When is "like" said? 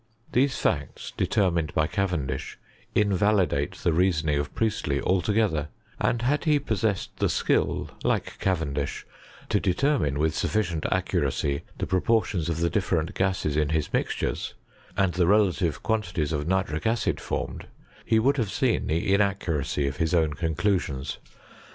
8.03-8.39